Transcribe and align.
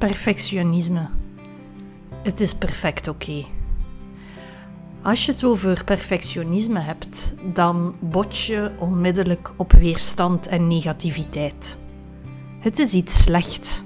Perfectionisme. 0.00 1.08
Het 2.22 2.40
is 2.40 2.54
perfect 2.54 3.08
oké. 3.08 3.44
Als 5.02 5.26
je 5.26 5.32
het 5.32 5.44
over 5.44 5.84
perfectionisme 5.84 6.80
hebt, 6.80 7.34
dan 7.52 7.94
bot 7.98 8.38
je 8.38 8.72
onmiddellijk 8.78 9.50
op 9.56 9.72
weerstand 9.72 10.46
en 10.46 10.68
negativiteit. 10.68 11.78
Het 12.60 12.78
is 12.78 12.94
iets 12.94 13.22
slecht. 13.22 13.84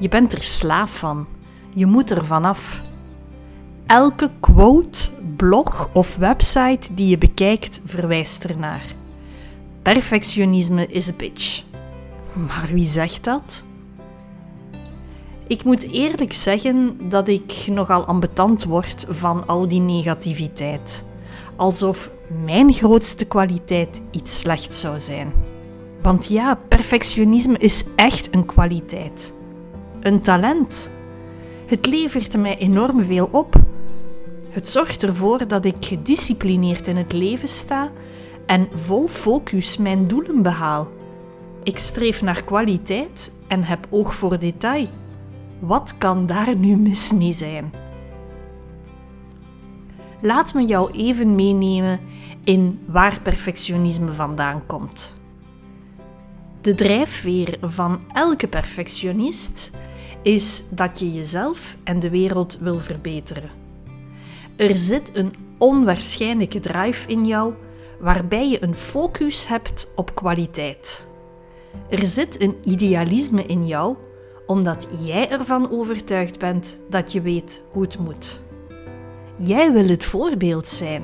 Je 0.00 0.08
bent 0.08 0.32
er 0.32 0.42
slaaf 0.42 0.98
van. 0.98 1.26
Je 1.74 1.86
moet 1.86 2.10
er 2.10 2.24
vanaf. 2.24 2.82
Elke 3.86 4.30
quote, 4.40 5.10
blog 5.36 5.88
of 5.92 6.16
website 6.16 6.94
die 6.94 7.08
je 7.08 7.18
bekijkt 7.18 7.80
verwijst 7.84 8.44
ernaar. 8.44 8.84
Perfectionisme 9.82 10.86
is 10.86 11.06
een 11.06 11.16
bitch. 11.16 11.62
Maar 12.46 12.68
wie 12.72 12.86
zegt 12.86 13.24
dat? 13.24 13.64
Ik 15.52 15.64
moet 15.64 15.90
eerlijk 15.90 16.32
zeggen 16.32 17.08
dat 17.08 17.28
ik 17.28 17.66
nogal 17.70 18.04
ambetant 18.04 18.64
word 18.64 19.06
van 19.08 19.46
al 19.46 19.68
die 19.68 19.80
negativiteit. 19.80 21.04
Alsof 21.56 22.10
mijn 22.44 22.72
grootste 22.72 23.24
kwaliteit 23.24 24.02
iets 24.10 24.38
slechts 24.38 24.80
zou 24.80 25.00
zijn. 25.00 25.32
Want 26.02 26.28
ja, 26.28 26.58
perfectionisme 26.68 27.58
is 27.58 27.84
echt 27.96 28.34
een 28.34 28.46
kwaliteit. 28.46 29.34
Een 30.00 30.20
talent. 30.20 30.90
Het 31.66 31.86
levert 31.86 32.36
mij 32.36 32.58
enorm 32.58 33.00
veel 33.00 33.28
op. 33.32 33.54
Het 34.50 34.68
zorgt 34.68 35.02
ervoor 35.02 35.46
dat 35.46 35.64
ik 35.64 35.76
gedisciplineerd 35.80 36.86
in 36.86 36.96
het 36.96 37.12
leven 37.12 37.48
sta 37.48 37.90
en 38.46 38.68
vol 38.72 39.08
focus 39.08 39.76
mijn 39.76 40.06
doelen 40.06 40.42
behaal. 40.42 40.88
Ik 41.62 41.78
streef 41.78 42.22
naar 42.22 42.44
kwaliteit 42.44 43.32
en 43.48 43.62
heb 43.62 43.86
oog 43.90 44.14
voor 44.14 44.38
detail. 44.38 44.88
Wat 45.62 45.98
kan 45.98 46.26
daar 46.26 46.56
nu 46.56 46.76
mis 46.76 47.12
mee 47.12 47.32
zijn? 47.32 47.72
Laat 50.20 50.54
me 50.54 50.64
jou 50.64 50.90
even 50.90 51.34
meenemen 51.34 52.00
in 52.44 52.80
waar 52.86 53.20
perfectionisme 53.20 54.12
vandaan 54.12 54.66
komt. 54.66 55.14
De 56.60 56.74
drijfveer 56.74 57.58
van 57.60 58.00
elke 58.12 58.48
perfectionist 58.48 59.70
is 60.22 60.64
dat 60.70 60.98
je 60.98 61.12
jezelf 61.12 61.76
en 61.84 61.98
de 61.98 62.10
wereld 62.10 62.58
wil 62.60 62.78
verbeteren. 62.78 63.50
Er 64.56 64.74
zit 64.74 65.16
een 65.16 65.34
onwaarschijnlijke 65.58 66.60
drive 66.60 67.08
in 67.08 67.26
jou 67.26 67.54
waarbij 68.00 68.48
je 68.48 68.62
een 68.62 68.74
focus 68.74 69.48
hebt 69.48 69.88
op 69.96 70.14
kwaliteit. 70.14 71.06
Er 71.90 72.06
zit 72.06 72.40
een 72.40 72.56
idealisme 72.64 73.42
in 73.42 73.66
jou 73.66 73.96
omdat 74.46 74.88
jij 74.98 75.30
ervan 75.30 75.70
overtuigd 75.70 76.38
bent 76.38 76.80
dat 76.88 77.12
je 77.12 77.20
weet 77.20 77.62
hoe 77.70 77.82
het 77.82 77.98
moet. 77.98 78.40
Jij 79.36 79.72
wil 79.72 79.88
het 79.88 80.04
voorbeeld 80.04 80.66
zijn. 80.66 81.02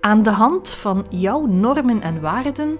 Aan 0.00 0.22
de 0.22 0.30
hand 0.30 0.70
van 0.70 1.06
jouw 1.10 1.46
normen 1.46 2.00
en 2.00 2.20
waarden 2.20 2.78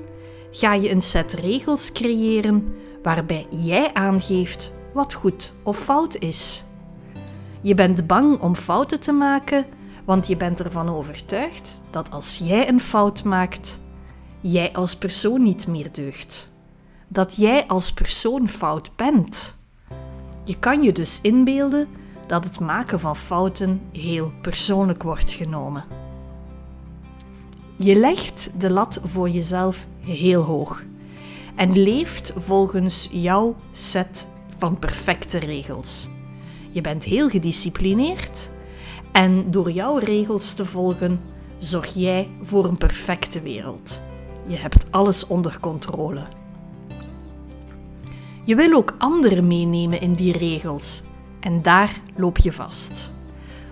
ga 0.50 0.74
je 0.74 0.90
een 0.90 1.00
set 1.00 1.32
regels 1.32 1.92
creëren 1.92 2.74
waarbij 3.02 3.46
jij 3.50 3.94
aangeeft 3.94 4.72
wat 4.92 5.14
goed 5.14 5.52
of 5.62 5.78
fout 5.78 6.16
is. 6.16 6.64
Je 7.60 7.74
bent 7.74 8.06
bang 8.06 8.40
om 8.40 8.54
fouten 8.54 9.00
te 9.00 9.12
maken, 9.12 9.66
want 10.04 10.26
je 10.26 10.36
bent 10.36 10.62
ervan 10.62 10.88
overtuigd 10.88 11.82
dat 11.90 12.10
als 12.10 12.40
jij 12.44 12.68
een 12.68 12.80
fout 12.80 13.24
maakt, 13.24 13.80
jij 14.40 14.72
als 14.72 14.96
persoon 14.96 15.42
niet 15.42 15.66
meer 15.66 15.92
deugt 15.92 16.52
dat 17.14 17.36
jij 17.36 17.66
als 17.66 17.92
persoon 17.92 18.48
fout 18.48 18.96
bent. 18.96 19.54
Je 20.44 20.58
kan 20.58 20.82
je 20.82 20.92
dus 20.92 21.20
inbeelden 21.20 21.88
dat 22.26 22.44
het 22.44 22.60
maken 22.60 23.00
van 23.00 23.16
fouten 23.16 23.80
heel 23.92 24.32
persoonlijk 24.42 25.02
wordt 25.02 25.30
genomen. 25.30 25.84
Je 27.76 27.96
legt 27.96 28.60
de 28.60 28.70
lat 28.70 29.00
voor 29.02 29.28
jezelf 29.28 29.86
heel 30.00 30.42
hoog 30.42 30.82
en 31.54 31.78
leeft 31.78 32.32
volgens 32.36 33.08
jouw 33.12 33.56
set 33.72 34.26
van 34.58 34.78
perfecte 34.78 35.38
regels. 35.38 36.08
Je 36.70 36.80
bent 36.80 37.04
heel 37.04 37.28
gedisciplineerd 37.28 38.50
en 39.12 39.50
door 39.50 39.70
jouw 39.70 39.96
regels 39.96 40.52
te 40.52 40.64
volgen 40.64 41.20
zorg 41.58 41.94
jij 41.94 42.30
voor 42.42 42.64
een 42.64 42.78
perfecte 42.78 43.40
wereld. 43.40 44.02
Je 44.46 44.56
hebt 44.56 44.84
alles 44.90 45.26
onder 45.26 45.60
controle. 45.60 46.42
Je 48.46 48.54
wil 48.54 48.72
ook 48.72 48.94
anderen 48.98 49.46
meenemen 49.46 50.00
in 50.00 50.12
die 50.12 50.38
regels 50.38 51.02
en 51.40 51.62
daar 51.62 52.00
loop 52.16 52.38
je 52.38 52.52
vast. 52.52 53.12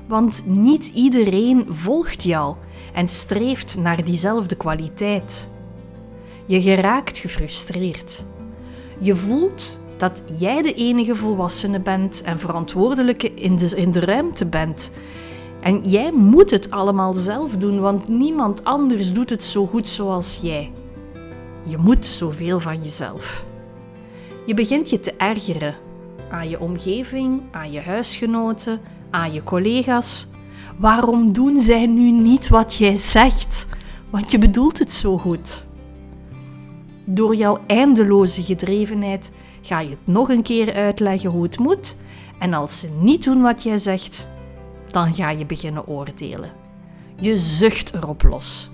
Want 0.08 0.42
niet 0.46 0.90
iedereen 0.94 1.64
volgt 1.68 2.22
jou 2.22 2.56
en 2.92 3.08
streeft 3.08 3.76
naar 3.76 4.04
diezelfde 4.04 4.56
kwaliteit. 4.56 5.48
Je 6.46 6.62
geraakt 6.62 7.18
gefrustreerd. 7.18 8.24
Je 8.98 9.14
voelt 9.14 9.80
dat 9.96 10.22
jij 10.38 10.62
de 10.62 10.74
enige 10.74 11.14
volwassene 11.14 11.80
bent 11.80 12.22
en 12.22 12.38
verantwoordelijke 12.38 13.34
in 13.34 13.56
de, 13.56 13.76
in 13.76 13.90
de 13.90 14.00
ruimte 14.00 14.46
bent. 14.46 14.92
En 15.60 15.80
jij 15.80 16.12
moet 16.12 16.50
het 16.50 16.70
allemaal 16.70 17.12
zelf 17.12 17.56
doen, 17.56 17.80
want 17.80 18.08
niemand 18.08 18.64
anders 18.64 19.12
doet 19.12 19.30
het 19.30 19.44
zo 19.44 19.66
goed 19.66 19.88
zoals 19.88 20.38
jij. 20.42 20.72
Je 21.64 21.78
moet 21.78 22.06
zoveel 22.06 22.60
van 22.60 22.82
jezelf. 22.82 23.44
Je 24.46 24.54
begint 24.54 24.90
je 24.90 25.00
te 25.00 25.12
ergeren 25.12 25.74
aan 26.30 26.48
je 26.48 26.60
omgeving, 26.60 27.42
aan 27.50 27.72
je 27.72 27.80
huisgenoten, 27.80 28.80
aan 29.10 29.32
je 29.32 29.42
collega's. 29.42 30.28
Waarom 30.78 31.32
doen 31.32 31.60
zij 31.60 31.86
nu 31.86 32.10
niet 32.10 32.48
wat 32.48 32.74
jij 32.74 32.94
zegt? 32.94 33.66
Want 34.10 34.30
je 34.30 34.38
bedoelt 34.38 34.78
het 34.78 34.92
zo 34.92 35.18
goed. 35.18 35.66
Door 37.04 37.36
jouw 37.36 37.58
eindeloze 37.66 38.42
gedrevenheid 38.42 39.32
ga 39.60 39.80
je 39.80 39.90
het 39.90 40.06
nog 40.06 40.28
een 40.28 40.42
keer 40.42 40.74
uitleggen 40.74 41.30
hoe 41.30 41.42
het 41.42 41.58
moet. 41.58 41.96
En 42.38 42.54
als 42.54 42.80
ze 42.80 42.88
niet 43.00 43.24
doen 43.24 43.42
wat 43.42 43.62
jij 43.62 43.78
zegt, 43.78 44.28
dan 44.86 45.14
ga 45.14 45.30
je 45.30 45.46
beginnen 45.46 45.86
oordelen. 45.86 46.52
Je 47.16 47.38
zucht 47.38 47.94
erop 47.94 48.22
los. 48.22 48.70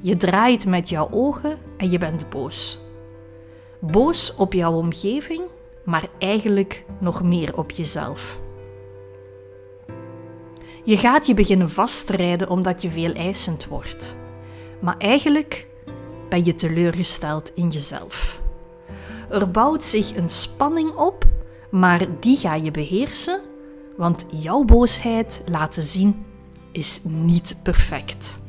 Je 0.00 0.16
draait 0.16 0.66
met 0.66 0.88
jouw 0.88 1.08
ogen 1.10 1.56
en 1.76 1.90
je 1.90 1.98
bent 1.98 2.30
boos 2.30 2.78
boos 3.90 4.34
op 4.34 4.52
jouw 4.52 4.72
omgeving, 4.72 5.42
maar 5.84 6.04
eigenlijk 6.18 6.84
nog 7.00 7.22
meer 7.22 7.56
op 7.56 7.70
jezelf. 7.70 8.40
Je 10.84 10.96
gaat 10.96 11.26
je 11.26 11.34
beginnen 11.34 11.70
vastrijden 11.70 12.48
omdat 12.48 12.82
je 12.82 12.90
veel 12.90 13.12
eisend 13.12 13.66
wordt. 13.66 14.16
Maar 14.80 14.96
eigenlijk 14.98 15.66
ben 16.28 16.44
je 16.44 16.54
teleurgesteld 16.54 17.52
in 17.54 17.68
jezelf. 17.68 18.40
Er 19.30 19.50
bouwt 19.50 19.84
zich 19.84 20.16
een 20.16 20.30
spanning 20.30 20.90
op, 20.90 21.24
maar 21.70 22.06
die 22.20 22.36
ga 22.36 22.54
je 22.54 22.70
beheersen, 22.70 23.40
want 23.96 24.26
jouw 24.30 24.64
boosheid 24.64 25.42
laten 25.46 25.82
zien 25.82 26.24
is 26.72 27.00
niet 27.04 27.56
perfect. 27.62 28.40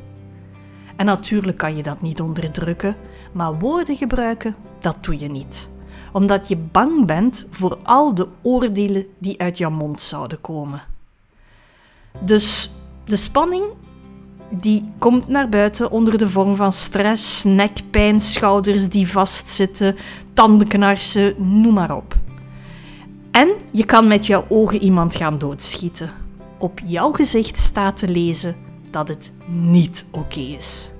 En 0.95 1.05
natuurlijk 1.05 1.57
kan 1.57 1.75
je 1.75 1.83
dat 1.83 2.01
niet 2.01 2.21
onderdrukken, 2.21 2.95
maar 3.31 3.59
woorden 3.59 3.95
gebruiken, 3.95 4.55
dat 4.83 5.03
doe 5.03 5.19
je 5.19 5.27
niet. 5.27 5.69
Omdat 6.11 6.47
je 6.47 6.57
bang 6.57 7.05
bent 7.05 7.45
voor 7.49 7.77
al 7.83 8.13
de 8.13 8.27
oordelen 8.41 9.05
die 9.17 9.39
uit 9.41 9.57
jouw 9.57 9.69
mond 9.69 10.01
zouden 10.01 10.41
komen. 10.41 10.81
Dus 12.19 12.71
de 13.05 13.15
spanning 13.15 13.63
die 14.49 14.91
komt 14.97 15.27
naar 15.27 15.49
buiten 15.49 15.91
onder 15.91 16.17
de 16.17 16.29
vorm 16.29 16.55
van 16.55 16.71
stress, 16.71 17.43
nekpijn, 17.43 18.21
schouders 18.21 18.89
die 18.89 19.07
vastzitten, 19.11 19.95
tandenknarsen, 20.33 21.35
noem 21.37 21.73
maar 21.73 21.95
op. 21.95 22.15
En 23.31 23.49
je 23.71 23.85
kan 23.85 24.07
met 24.07 24.25
jouw 24.25 24.45
ogen 24.49 24.81
iemand 24.81 25.15
gaan 25.15 25.37
doodschieten. 25.37 26.11
Op 26.59 26.79
jouw 26.85 27.11
gezicht 27.11 27.59
staat 27.59 27.97
te 27.97 28.07
lezen 28.07 28.55
dat 28.89 29.07
het 29.07 29.31
niet 29.47 30.05
oké 30.11 30.39
is. 30.39 30.92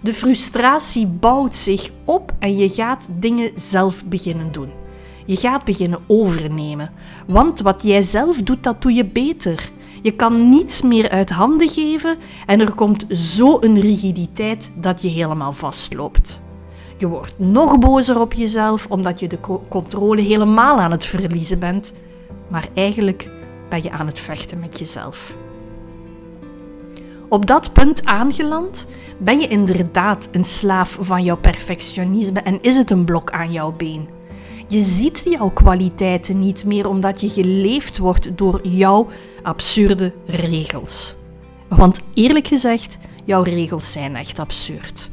De 0.00 0.12
frustratie 0.12 1.06
bouwt 1.06 1.56
zich 1.56 1.90
op 2.04 2.32
en 2.38 2.56
je 2.56 2.68
gaat 2.68 3.08
dingen 3.10 3.50
zelf 3.54 4.04
beginnen 4.04 4.52
doen. 4.52 4.70
Je 5.26 5.36
gaat 5.36 5.64
beginnen 5.64 6.00
overnemen. 6.06 6.90
Want 7.26 7.60
wat 7.60 7.82
jij 7.82 8.02
zelf 8.02 8.42
doet, 8.42 8.62
dat 8.62 8.82
doe 8.82 8.92
je 8.92 9.04
beter. 9.04 9.70
Je 10.02 10.10
kan 10.10 10.48
niets 10.48 10.82
meer 10.82 11.10
uit 11.10 11.30
handen 11.30 11.68
geven 11.68 12.16
en 12.46 12.60
er 12.60 12.74
komt 12.74 13.06
zo 13.10 13.56
een 13.60 13.80
rigiditeit 13.80 14.72
dat 14.80 15.02
je 15.02 15.08
helemaal 15.08 15.52
vastloopt. 15.52 16.40
Je 16.98 17.06
wordt 17.06 17.38
nog 17.38 17.78
bozer 17.78 18.20
op 18.20 18.32
jezelf 18.32 18.86
omdat 18.88 19.20
je 19.20 19.26
de 19.26 19.38
controle 19.68 20.20
helemaal 20.20 20.78
aan 20.78 20.90
het 20.90 21.04
verliezen 21.04 21.58
bent, 21.58 21.92
maar 22.48 22.68
eigenlijk 22.74 23.30
ben 23.68 23.82
je 23.82 23.90
aan 23.90 24.06
het 24.06 24.20
vechten 24.20 24.58
met 24.60 24.78
jezelf. 24.78 25.36
Op 27.28 27.46
dat 27.46 27.72
punt 27.72 28.04
aangeland 28.04 28.86
ben 29.18 29.38
je 29.38 29.46
inderdaad 29.46 30.28
een 30.32 30.44
slaaf 30.44 30.96
van 31.00 31.24
jouw 31.24 31.36
perfectionisme 31.36 32.40
en 32.40 32.62
is 32.62 32.76
het 32.76 32.90
een 32.90 33.04
blok 33.04 33.30
aan 33.30 33.52
jouw 33.52 33.72
been. 33.72 34.08
Je 34.68 34.82
ziet 34.82 35.26
jouw 35.30 35.50
kwaliteiten 35.50 36.38
niet 36.38 36.64
meer 36.64 36.88
omdat 36.88 37.20
je 37.20 37.28
geleefd 37.28 37.98
wordt 37.98 38.38
door 38.38 38.66
jouw 38.66 39.08
absurde 39.42 40.12
regels. 40.26 41.16
Want 41.68 42.00
eerlijk 42.14 42.46
gezegd, 42.46 42.98
jouw 43.24 43.42
regels 43.42 43.92
zijn 43.92 44.16
echt 44.16 44.38
absurd 44.38 45.10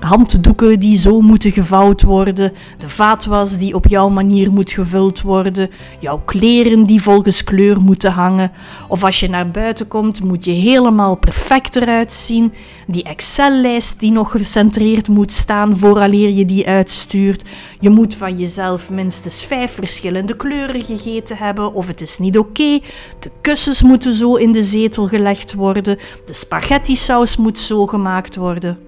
handdoeken 0.00 0.80
die 0.80 0.96
zo 0.96 1.20
moeten 1.20 1.52
gevouwd 1.52 2.02
worden, 2.02 2.52
de 2.78 2.88
vaatwas 2.88 3.58
die 3.58 3.74
op 3.74 3.86
jouw 3.86 4.08
manier 4.08 4.52
moet 4.52 4.70
gevuld 4.70 5.22
worden, 5.22 5.70
jouw 6.00 6.22
kleren 6.24 6.84
die 6.84 7.02
volgens 7.02 7.44
kleur 7.44 7.80
moeten 7.80 8.12
hangen, 8.12 8.52
of 8.88 9.04
als 9.04 9.20
je 9.20 9.28
naar 9.28 9.50
buiten 9.50 9.88
komt 9.88 10.22
moet 10.22 10.44
je 10.44 10.50
helemaal 10.50 11.14
perfect 11.16 11.76
eruit 11.76 12.12
zien, 12.12 12.52
die 12.86 13.02
Excel-lijst 13.02 14.00
die 14.00 14.10
nog 14.10 14.30
gecentreerd 14.30 15.08
moet 15.08 15.32
staan 15.32 15.78
vooraleer 15.78 16.30
je 16.30 16.44
die 16.44 16.66
uitstuurt, 16.66 17.44
je 17.80 17.90
moet 17.90 18.14
van 18.14 18.38
jezelf 18.38 18.90
minstens 18.90 19.44
vijf 19.44 19.72
verschillende 19.72 20.36
kleuren 20.36 20.82
gegeten 20.82 21.36
hebben 21.36 21.74
of 21.74 21.86
het 21.86 22.00
is 22.00 22.18
niet 22.18 22.38
oké, 22.38 22.80
de 23.18 23.30
kussens 23.40 23.82
moeten 23.82 24.14
zo 24.14 24.34
in 24.34 24.52
de 24.52 24.62
zetel 24.62 25.08
gelegd 25.08 25.54
worden, 25.54 25.98
de 26.26 26.32
spaghetti 26.32 26.96
saus 26.96 27.36
moet 27.36 27.58
zo 27.58 27.86
gemaakt 27.86 28.36
worden. 28.36 28.87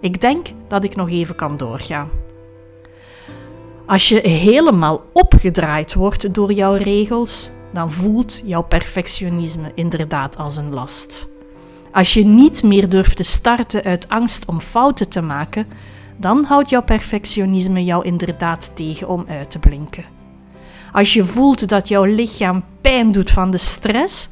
Ik 0.00 0.20
denk 0.20 0.46
dat 0.68 0.84
ik 0.84 0.96
nog 0.96 1.10
even 1.10 1.34
kan 1.34 1.56
doorgaan. 1.56 2.10
Als 3.86 4.08
je 4.08 4.28
helemaal 4.28 5.04
opgedraaid 5.12 5.94
wordt 5.94 6.34
door 6.34 6.52
jouw 6.52 6.74
regels, 6.74 7.50
dan 7.72 7.92
voelt 7.92 8.40
jouw 8.44 8.62
perfectionisme 8.62 9.72
inderdaad 9.74 10.36
als 10.36 10.56
een 10.56 10.74
last. 10.74 11.28
Als 11.92 12.14
je 12.14 12.24
niet 12.24 12.62
meer 12.62 12.88
durft 12.88 13.16
te 13.16 13.22
starten 13.22 13.82
uit 13.82 14.08
angst 14.08 14.44
om 14.44 14.60
fouten 14.60 15.08
te 15.08 15.20
maken, 15.20 15.66
dan 16.16 16.44
houdt 16.44 16.70
jouw 16.70 16.82
perfectionisme 16.82 17.84
jou 17.84 18.04
inderdaad 18.04 18.76
tegen 18.76 19.08
om 19.08 19.24
uit 19.28 19.50
te 19.50 19.58
blinken. 19.58 20.04
Als 20.92 21.12
je 21.12 21.24
voelt 21.24 21.68
dat 21.68 21.88
jouw 21.88 22.04
lichaam 22.04 22.64
pijn 22.80 23.12
doet 23.12 23.30
van 23.30 23.50
de 23.50 23.58
stress, 23.58 24.28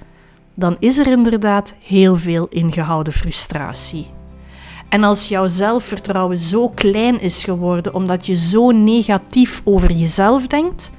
dan 0.55 0.77
is 0.79 0.99
er 0.99 1.07
inderdaad 1.07 1.77
heel 1.85 2.17
veel 2.17 2.47
ingehouden 2.49 3.13
frustratie. 3.13 4.16
En 4.89 5.05
als 5.05 5.29
jouw 5.29 5.47
zelfvertrouwen 5.47 6.39
zo 6.39 6.69
klein 6.69 7.21
is 7.21 7.45
geworden 7.45 7.95
omdat 7.95 8.27
je 8.27 8.35
zo 8.35 8.71
negatief 8.71 9.63
over 9.65 9.93
jezelf 9.93 10.47
denkt, 10.47 10.93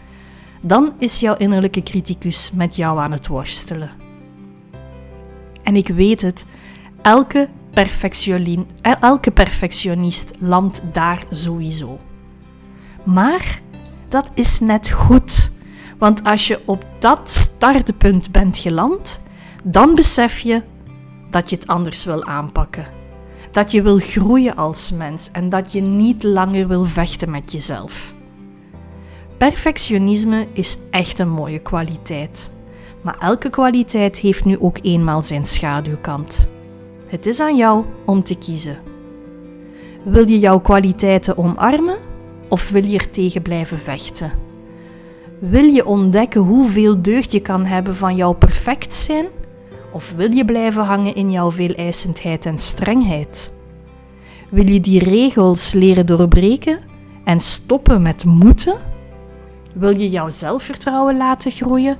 dan 0.61 0.93
is 0.99 1.19
jouw 1.19 1.35
innerlijke 1.35 1.83
criticus 1.83 2.51
met 2.51 2.75
jou 2.75 2.99
aan 2.99 3.11
het 3.11 3.27
worstelen. 3.27 3.91
En 5.63 5.75
ik 5.75 5.87
weet 5.87 6.21
het, 6.21 6.45
elke, 7.01 7.49
elke 8.99 9.31
perfectionist 9.31 10.33
landt 10.39 10.81
daar 10.91 11.25
sowieso. 11.29 11.99
Maar 13.03 13.61
dat 14.07 14.31
is 14.33 14.59
net 14.59 14.89
goed, 14.89 15.51
want 15.97 16.23
als 16.23 16.47
je 16.47 16.59
op 16.65 16.85
dat 16.99 17.29
startpunt 17.29 18.31
bent 18.31 18.57
geland, 18.57 19.21
dan 19.63 19.95
besef 19.95 20.39
je 20.39 20.63
dat 21.29 21.49
je 21.49 21.55
het 21.55 21.67
anders 21.67 22.05
wil 22.05 22.25
aanpakken 22.25 22.96
dat 23.57 23.71
je 23.71 23.81
wil 23.81 23.97
groeien 23.97 24.55
als 24.55 24.91
mens 24.91 25.31
en 25.31 25.49
dat 25.49 25.71
je 25.71 25.81
niet 25.81 26.23
langer 26.23 26.67
wil 26.67 26.83
vechten 26.83 27.31
met 27.31 27.51
jezelf. 27.51 28.15
Perfectionisme 29.37 30.47
is 30.53 30.77
echt 30.91 31.19
een 31.19 31.29
mooie 31.29 31.59
kwaliteit. 31.59 32.51
Maar 33.01 33.17
elke 33.19 33.49
kwaliteit 33.49 34.19
heeft 34.19 34.45
nu 34.45 34.59
ook 34.59 34.77
eenmaal 34.81 35.21
zijn 35.21 35.45
schaduwkant. 35.45 36.47
Het 37.07 37.25
is 37.25 37.39
aan 37.39 37.55
jou 37.55 37.85
om 38.05 38.23
te 38.23 38.35
kiezen. 38.35 38.77
Wil 40.03 40.27
je 40.27 40.39
jouw 40.39 40.59
kwaliteiten 40.59 41.37
omarmen 41.37 41.97
of 42.49 42.69
wil 42.69 42.85
je 42.85 42.97
er 42.97 43.09
tegen 43.09 43.41
blijven 43.41 43.79
vechten? 43.79 44.31
Wil 45.39 45.63
je 45.63 45.85
ontdekken 45.85 46.41
hoeveel 46.41 47.01
deugd 47.01 47.31
je 47.31 47.39
kan 47.39 47.65
hebben 47.65 47.95
van 47.95 48.15
jouw 48.15 48.33
perfect 48.33 48.93
zijn 48.93 49.25
of 49.91 50.13
wil 50.15 50.31
je 50.31 50.45
blijven 50.45 50.83
hangen 50.83 51.15
in 51.15 51.31
jouw 51.31 51.51
veeleisendheid 51.51 52.45
en 52.45 52.57
strengheid? 52.57 53.53
Wil 54.49 54.69
je 54.69 54.79
die 54.79 55.03
regels 55.03 55.73
leren 55.73 56.05
doorbreken 56.05 56.79
en 57.23 57.39
stoppen 57.39 58.01
met 58.01 58.25
moeten? 58.25 58.77
Wil 59.73 59.99
je 59.99 60.09
jouw 60.09 60.29
zelfvertrouwen 60.29 61.17
laten 61.17 61.51
groeien 61.51 61.97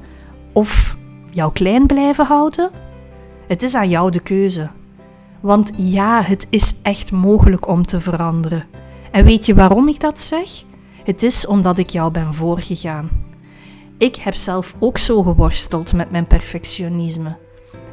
of 0.53 0.97
jou 1.31 1.51
klein 1.51 1.85
blijven 1.85 2.25
houden? 2.25 2.71
Het 3.47 3.63
is 3.63 3.75
aan 3.75 3.89
jou 3.89 4.11
de 4.11 4.19
keuze. 4.19 4.69
Want 5.41 5.71
ja, 5.75 6.21
het 6.21 6.47
is 6.49 6.75
echt 6.81 7.11
mogelijk 7.11 7.67
om 7.67 7.85
te 7.85 7.99
veranderen. 7.99 8.65
En 9.11 9.25
weet 9.25 9.45
je 9.45 9.55
waarom 9.55 9.87
ik 9.87 9.99
dat 9.99 10.19
zeg? 10.19 10.63
Het 11.03 11.23
is 11.23 11.47
omdat 11.47 11.77
ik 11.77 11.89
jou 11.89 12.11
ben 12.11 12.33
voorgegaan. 12.33 13.09
Ik 13.97 14.15
heb 14.15 14.35
zelf 14.35 14.75
ook 14.79 14.97
zo 14.97 15.23
geworsteld 15.23 15.93
met 15.93 16.11
mijn 16.11 16.27
perfectionisme. 16.27 17.37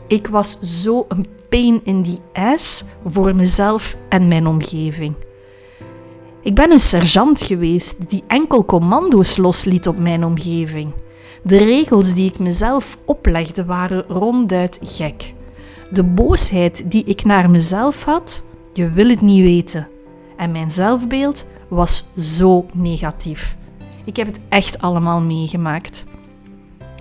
Ik 0.06 0.26
was 0.26 0.58
zo 0.60 1.04
een 1.08 1.26
pain 1.48 1.80
in 1.84 2.02
the 2.02 2.18
ass 2.32 2.84
voor 3.06 3.36
mezelf 3.36 3.96
en 4.08 4.28
mijn 4.28 4.46
omgeving. 4.46 5.14
Ik 6.42 6.54
ben 6.54 6.70
een 6.70 6.80
sergeant 6.80 7.42
geweest 7.42 8.10
die 8.10 8.22
enkel 8.26 8.64
commando's 8.64 9.36
losliet 9.36 9.88
op 9.88 9.98
mijn 9.98 10.24
omgeving. 10.24 10.92
De 11.42 11.56
regels 11.56 12.14
die 12.14 12.30
ik 12.30 12.38
mezelf 12.38 12.98
oplegde 13.04 13.64
waren 13.64 14.04
ronduit 14.08 14.78
gek. 14.82 15.34
De 15.92 16.02
boosheid 16.02 16.90
die 16.90 17.04
ik 17.04 17.24
naar 17.24 17.50
mezelf 17.50 18.04
had, 18.04 18.42
je 18.72 18.90
wil 18.90 19.08
het 19.08 19.20
niet 19.20 19.44
weten. 19.44 19.88
En 20.36 20.52
mijn 20.52 20.70
zelfbeeld 20.70 21.46
was 21.68 22.04
zo 22.18 22.66
negatief. 22.72 23.56
Ik 24.04 24.16
heb 24.16 24.26
het 24.26 24.40
echt 24.48 24.80
allemaal 24.80 25.20
meegemaakt. 25.20 26.06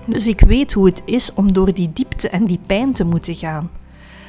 Dus 0.05 0.27
ik 0.27 0.39
weet 0.39 0.73
hoe 0.73 0.85
het 0.85 1.01
is 1.05 1.33
om 1.33 1.53
door 1.53 1.73
die 1.73 1.91
diepte 1.94 2.29
en 2.29 2.45
die 2.45 2.59
pijn 2.65 2.94
te 2.94 3.03
moeten 3.03 3.35
gaan. 3.35 3.69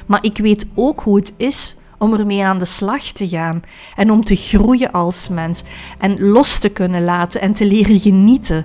Maar 0.06 0.24
ik 0.24 0.38
weet 0.38 0.66
ook 0.74 1.00
hoe 1.00 1.16
het 1.16 1.34
is 1.36 1.76
om 1.98 2.12
ermee 2.12 2.44
aan 2.44 2.58
de 2.58 2.64
slag 2.64 3.02
te 3.02 3.28
gaan 3.28 3.60
en 3.96 4.10
om 4.10 4.24
te 4.24 4.36
groeien 4.36 4.92
als 4.92 5.28
mens 5.28 5.62
en 5.98 6.20
los 6.20 6.58
te 6.58 6.68
kunnen 6.68 7.04
laten 7.04 7.40
en 7.40 7.52
te 7.52 7.66
leren 7.66 7.98
genieten. 7.98 8.64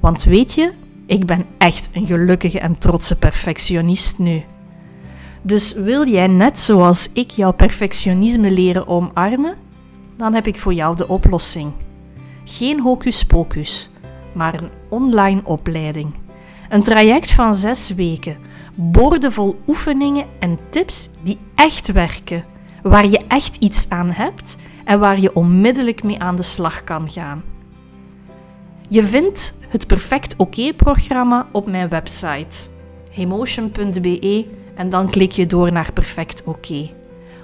Want 0.00 0.24
weet 0.24 0.52
je, 0.52 0.72
ik 1.06 1.26
ben 1.26 1.44
echt 1.58 1.88
een 1.92 2.06
gelukkige 2.06 2.60
en 2.60 2.78
trotse 2.78 3.18
perfectionist 3.18 4.18
nu. 4.18 4.44
Dus 5.42 5.72
wil 5.72 6.08
jij 6.08 6.26
net 6.26 6.58
zoals 6.58 7.10
ik 7.12 7.30
jouw 7.30 7.52
perfectionisme 7.52 8.50
leren 8.50 8.86
omarmen? 8.86 9.54
Dan 10.16 10.34
heb 10.34 10.46
ik 10.46 10.58
voor 10.58 10.74
jou 10.74 10.96
de 10.96 11.08
oplossing. 11.08 11.72
Geen 12.44 12.80
hocus 12.80 13.24
pocus, 13.24 13.90
maar 14.34 14.62
een 14.62 14.70
online 14.88 15.40
opleiding. 15.44 16.21
Een 16.72 16.82
traject 16.82 17.30
van 17.32 17.54
zes 17.54 17.94
weken, 17.94 18.36
boordevol 18.74 19.60
oefeningen 19.66 20.24
en 20.38 20.58
tips 20.70 21.10
die 21.22 21.38
echt 21.54 21.92
werken, 21.92 22.44
waar 22.82 23.08
je 23.08 23.20
echt 23.28 23.56
iets 23.56 23.88
aan 23.88 24.10
hebt 24.10 24.56
en 24.84 25.00
waar 25.00 25.20
je 25.20 25.34
onmiddellijk 25.34 26.02
mee 26.02 26.18
aan 26.18 26.36
de 26.36 26.42
slag 26.42 26.84
kan 26.84 27.10
gaan. 27.10 27.42
Je 28.88 29.02
vindt 29.02 29.54
het 29.68 29.86
Perfect 29.86 30.34
Oké-programma 30.36 31.48
op 31.52 31.66
mijn 31.66 31.88
website 31.88 32.58
emotion.be 33.16 34.46
en 34.74 34.88
dan 34.88 35.10
klik 35.10 35.32
je 35.32 35.46
door 35.46 35.72
naar 35.72 35.92
Perfect 35.92 36.44
Oké. 36.44 36.90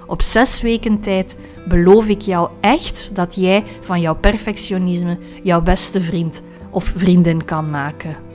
Op 0.07 0.21
zes 0.21 0.61
weken 0.61 0.99
tijd 0.99 1.37
beloof 1.67 2.07
ik 2.07 2.21
jou 2.21 2.49
echt 2.61 3.15
dat 3.15 3.35
jij 3.35 3.63
van 3.81 4.01
jouw 4.01 4.15
perfectionisme 4.15 5.17
jouw 5.43 5.61
beste 5.61 6.01
vriend 6.01 6.43
of 6.71 6.83
vriendin 6.83 7.45
kan 7.45 7.69
maken 7.69 8.28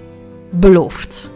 beloofd. 0.61 1.31